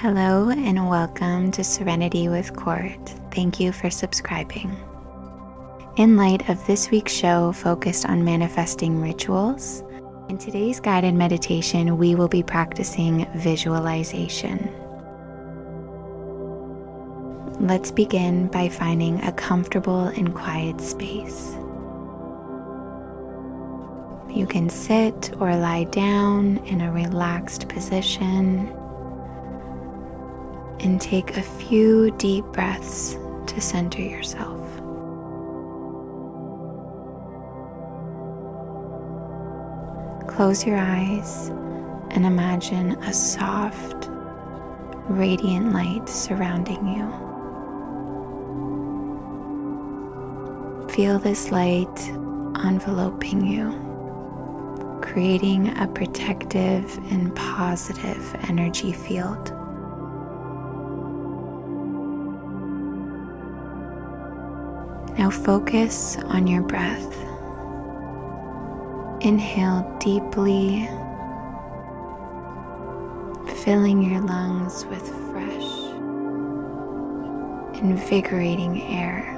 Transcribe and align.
Hello 0.00 0.48
and 0.48 0.88
welcome 0.88 1.50
to 1.50 1.64
Serenity 1.64 2.28
with 2.28 2.54
Court. 2.54 3.00
Thank 3.32 3.58
you 3.58 3.72
for 3.72 3.90
subscribing. 3.90 4.76
In 5.96 6.16
light 6.16 6.48
of 6.48 6.64
this 6.68 6.88
week's 6.88 7.12
show 7.12 7.50
focused 7.50 8.06
on 8.06 8.24
manifesting 8.24 9.00
rituals, 9.00 9.82
in 10.28 10.38
today's 10.38 10.78
guided 10.78 11.14
meditation, 11.14 11.98
we 11.98 12.14
will 12.14 12.28
be 12.28 12.44
practicing 12.44 13.26
visualization. 13.34 14.72
Let's 17.58 17.90
begin 17.90 18.46
by 18.46 18.68
finding 18.68 19.20
a 19.24 19.32
comfortable 19.32 20.04
and 20.04 20.32
quiet 20.32 20.80
space. 20.80 21.56
You 24.30 24.46
can 24.48 24.70
sit 24.70 25.32
or 25.40 25.56
lie 25.56 25.84
down 25.90 26.58
in 26.58 26.82
a 26.82 26.92
relaxed 26.92 27.68
position 27.68 28.72
and 30.80 31.00
take 31.00 31.36
a 31.36 31.42
few 31.42 32.10
deep 32.12 32.44
breaths 32.46 33.16
to 33.46 33.60
center 33.60 34.02
yourself. 34.02 34.58
Close 40.28 40.64
your 40.64 40.78
eyes 40.78 41.48
and 42.10 42.24
imagine 42.24 42.92
a 43.02 43.12
soft, 43.12 44.08
radiant 45.08 45.72
light 45.72 46.08
surrounding 46.08 46.86
you. 46.86 47.28
Feel 50.94 51.18
this 51.18 51.50
light 51.50 52.08
enveloping 52.64 53.46
you, 53.46 53.72
creating 55.02 55.76
a 55.78 55.88
protective 55.88 56.96
and 57.10 57.34
positive 57.34 58.36
energy 58.48 58.92
field. 58.92 59.57
Now 65.18 65.30
focus 65.30 66.16
on 66.26 66.46
your 66.46 66.62
breath. 66.62 67.12
Inhale 69.20 69.82
deeply, 69.98 70.88
filling 73.64 74.00
your 74.00 74.20
lungs 74.20 74.84
with 74.86 75.02
fresh, 75.32 75.70
invigorating 77.82 78.80
air. 78.80 79.34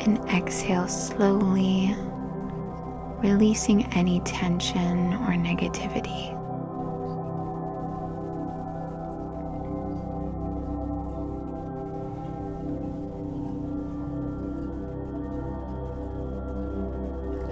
And 0.00 0.18
exhale 0.30 0.88
slowly, 0.88 1.94
releasing 3.18 3.84
any 3.92 4.20
tension 4.20 5.12
or 5.12 5.34
negativity. 5.34 6.37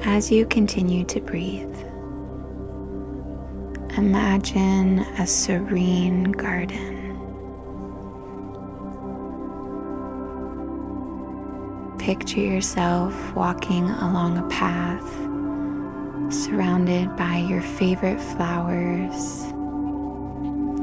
As 0.09 0.31
you 0.31 0.47
continue 0.47 1.05
to 1.07 1.21
breathe, 1.21 1.77
imagine 3.99 5.01
a 5.19 5.27
serene 5.27 6.31
garden. 6.31 7.19
Picture 11.99 12.39
yourself 12.39 13.35
walking 13.35 13.91
along 13.91 14.39
a 14.39 14.49
path 14.49 15.05
surrounded 16.33 17.15
by 17.17 17.39
your 17.39 17.61
favorite 17.61 18.21
flowers, 18.21 19.43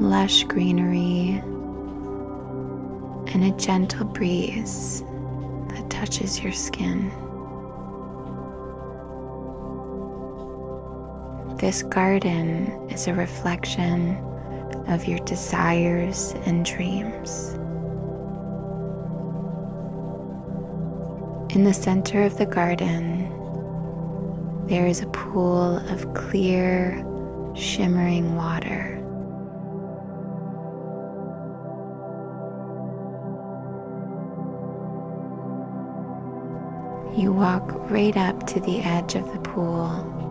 lush 0.02 0.44
greenery, 0.44 1.42
and 3.34 3.46
a 3.46 3.52
gentle 3.58 4.06
breeze 4.06 5.02
that 5.70 5.90
touches 5.90 6.44
your 6.44 6.52
skin. 6.52 7.10
This 11.58 11.84
garden 11.84 12.90
is 12.90 13.08
a 13.08 13.14
reflection 13.14 14.18
of 14.88 15.06
your 15.06 15.20
desires 15.20 16.34
and 16.46 16.66
dreams. 16.66 17.54
In 21.56 21.64
the 21.64 21.74
center 21.74 22.24
of 22.24 22.38
the 22.38 22.46
garden, 22.46 23.30
there 24.68 24.88
is 24.88 25.02
a 25.02 25.08
pool 25.08 25.78
of 25.90 26.14
clear, 26.16 27.06
shimmering 27.56 28.36
water. 28.36 28.98
You 37.16 37.32
walk 37.32 37.72
right 37.90 38.18
up 38.18 38.48
to 38.48 38.60
the 38.60 38.82
edge 38.82 39.16
of 39.16 39.32
the 39.32 39.40
pool 39.40 40.24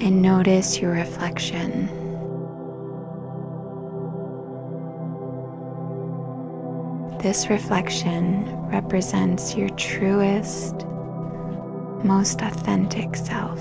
and 0.00 0.22
notice 0.22 0.78
your 0.78 0.92
reflection. 0.92 1.88
This 7.18 7.50
reflection 7.50 8.44
represents 8.68 9.56
your 9.56 9.68
truest, 9.70 10.86
most 12.04 12.42
authentic 12.42 13.16
self. 13.16 13.60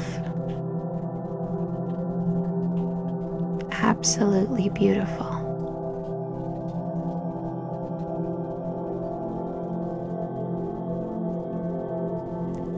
Absolutely 3.72 4.70
beautiful. 4.70 5.34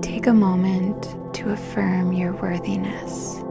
Take 0.02 0.28
a 0.28 0.34
moment 0.34 1.03
to 1.36 1.52
affirm 1.52 2.14
your 2.14 2.34
worthiness. 2.34 3.44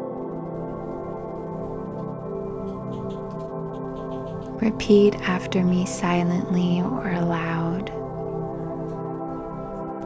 Repeat 4.69 5.15
after 5.23 5.65
me 5.65 5.87
silently 5.87 6.83
or 6.83 7.11
aloud. 7.11 7.89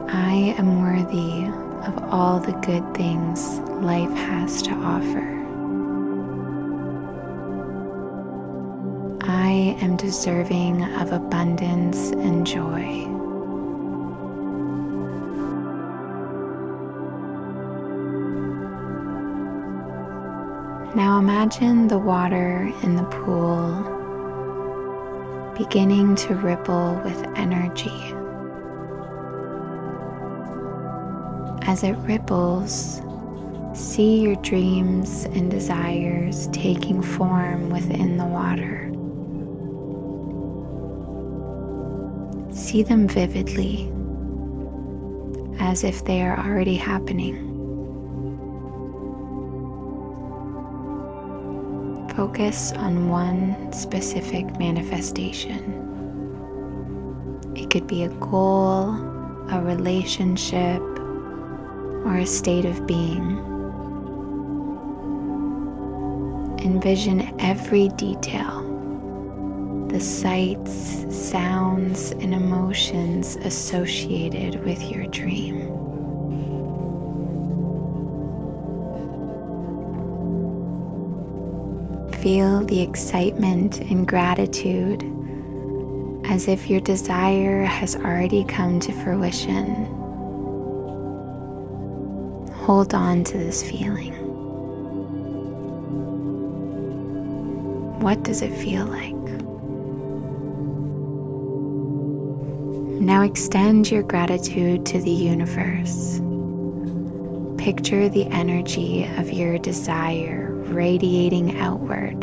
I 0.07 0.55
am 0.57 0.79
worthy 0.81 1.47
of 1.85 2.01
all 2.05 2.39
the 2.39 2.53
good 2.65 2.95
things 2.95 3.59
life 3.83 4.09
has 4.11 4.61
to 4.61 4.71
offer. 4.71 5.27
I 9.29 9.75
am 9.81 9.97
deserving 9.97 10.81
of 10.95 11.11
abundance 11.11 12.11
and 12.11 12.47
joy. 12.47 13.03
Now 20.95 21.19
imagine 21.19 21.89
the 21.89 21.99
water 21.99 22.71
in 22.81 22.95
the 22.95 23.03
pool 23.03 23.92
beginning 25.57 26.15
to 26.15 26.33
ripple 26.35 26.99
with 27.03 27.23
energy. 27.35 27.91
As 31.67 31.83
it 31.83 31.93
ripples, 31.99 33.01
see 33.73 34.19
your 34.21 34.35
dreams 34.37 35.25
and 35.25 35.51
desires 35.51 36.47
taking 36.47 37.01
form 37.01 37.69
within 37.69 38.17
the 38.17 38.25
water. 38.25 38.89
See 42.55 42.83
them 42.83 43.07
vividly, 43.07 43.91
as 45.59 45.83
if 45.83 46.03
they 46.05 46.23
are 46.23 46.37
already 46.37 46.75
happening. 46.75 47.52
Focus 52.23 52.71
on 52.71 53.09
one 53.09 53.73
specific 53.73 54.57
manifestation. 54.57 55.59
It 57.53 57.69
could 57.69 57.85
be 57.85 58.03
a 58.03 58.07
goal, 58.07 58.91
a 59.49 59.61
relationship, 59.61 60.81
or 62.05 62.15
a 62.15 62.25
state 62.25 62.63
of 62.63 62.87
being. 62.87 63.39
Envision 66.59 67.37
every 67.41 67.89
detail 67.89 68.61
the 69.89 69.99
sights, 69.99 71.05
sounds, 71.13 72.11
and 72.11 72.33
emotions 72.33 73.35
associated 73.35 74.63
with 74.63 74.81
your 74.81 75.07
dream. 75.07 75.92
Feel 82.23 82.63
the 82.63 82.79
excitement 82.79 83.81
and 83.81 84.07
gratitude 84.07 85.03
as 86.23 86.47
if 86.47 86.69
your 86.69 86.79
desire 86.79 87.65
has 87.65 87.97
already 87.97 88.45
come 88.45 88.79
to 88.79 88.93
fruition. 88.93 89.83
Hold 92.63 92.93
on 92.93 93.25
to 93.25 93.37
this 93.37 93.61
feeling. 93.61 94.13
What 97.99 98.23
does 98.23 98.41
it 98.41 98.53
feel 98.53 98.85
like? 98.85 99.13
Now 103.01 103.23
extend 103.23 103.91
your 103.91 104.03
gratitude 104.03 104.85
to 104.85 105.01
the 105.01 105.11
universe. 105.11 106.21
Picture 107.57 108.07
the 108.07 108.27
energy 108.31 109.03
of 109.17 109.33
your 109.33 109.57
desire 109.57 110.52
radiating 110.69 111.57
outward. 111.59 112.21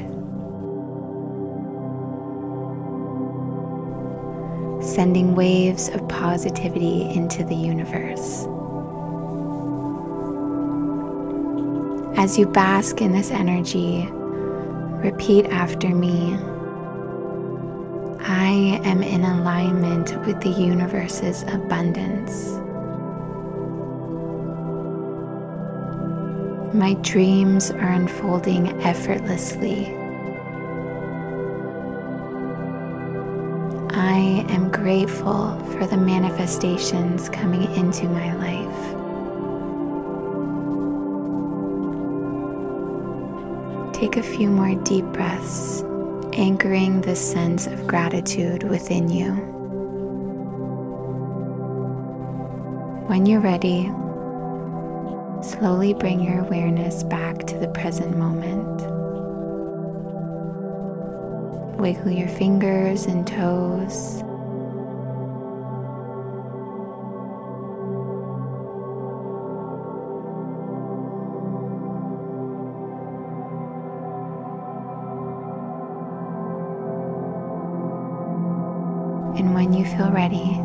Sending 4.85 5.35
waves 5.35 5.89
of 5.91 6.09
positivity 6.09 7.03
into 7.11 7.45
the 7.45 7.55
universe. 7.55 8.47
As 12.19 12.39
you 12.39 12.47
bask 12.47 13.01
in 13.01 13.13
this 13.13 13.31
energy, 13.31 14.07
repeat 15.03 15.47
after 15.47 15.89
me 15.89 16.39
I 18.23 18.81
am 18.85 19.03
in 19.03 19.25
alignment 19.25 20.15
with 20.27 20.41
the 20.43 20.51
universe's 20.51 21.43
abundance. 21.45 22.61
My 26.73 26.95
dreams 27.03 27.73
are 27.73 27.93
unfolding 27.93 28.81
effortlessly. 28.83 29.87
I 33.91 34.47
am 34.49 34.71
grateful 34.71 35.59
for 35.73 35.89
the 35.89 35.97
manifestations 35.97 37.29
coming 37.29 37.65
into 37.75 38.09
my 38.09 38.35
life. 38.37 38.95
Take 43.93 44.17
a 44.17 44.23
few 44.23 44.49
more 44.49 44.81
deep 44.85 45.07
breaths, 45.07 45.83
anchoring 46.35 47.01
the 47.01 47.17
sense 47.17 47.67
of 47.67 47.89
gratitude 47.89 48.63
within 48.63 49.11
you. 49.11 49.33
When 53.09 53.27
you're 53.27 53.41
ready, 53.41 53.91
Slowly 55.51 55.95
bring 55.95 56.21
your 56.21 56.41
awareness 56.45 57.03
back 57.03 57.45
to 57.49 57.59
the 57.59 57.67
present 57.69 58.17
moment. 58.17 58.81
Wiggle 61.79 62.13
your 62.13 62.29
fingers 62.29 63.07
and 63.07 63.27
toes. 63.27 64.21
And 79.37 79.53
when 79.53 79.73
you 79.73 79.85
feel 79.85 80.11
ready, 80.13 80.61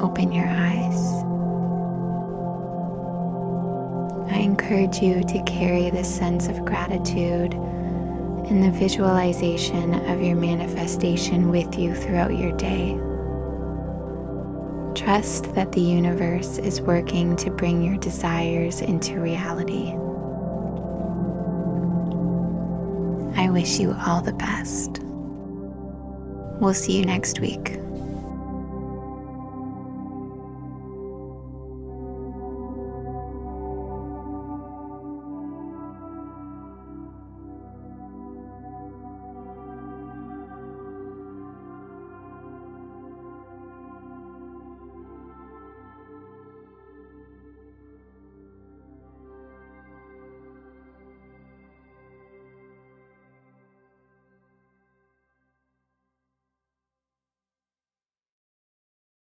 open 0.00 0.30
your 0.30 0.46
eyes. 0.46 1.27
I 4.30 4.38
encourage 4.38 4.98
you 4.98 5.22
to 5.22 5.42
carry 5.44 5.90
this 5.90 6.14
sense 6.14 6.48
of 6.48 6.64
gratitude 6.64 7.54
and 7.54 8.62
the 8.62 8.70
visualization 8.70 9.94
of 10.06 10.22
your 10.22 10.36
manifestation 10.36 11.50
with 11.50 11.78
you 11.78 11.94
throughout 11.94 12.36
your 12.36 12.52
day. 12.52 12.98
Trust 14.94 15.54
that 15.54 15.72
the 15.72 15.80
universe 15.80 16.58
is 16.58 16.80
working 16.80 17.36
to 17.36 17.50
bring 17.50 17.82
your 17.82 17.96
desires 17.98 18.80
into 18.80 19.20
reality. 19.20 19.92
I 23.40 23.50
wish 23.50 23.78
you 23.78 23.94
all 24.06 24.20
the 24.20 24.32
best. 24.32 25.00
We'll 26.60 26.74
see 26.74 26.98
you 26.98 27.04
next 27.04 27.40
week. 27.40 27.78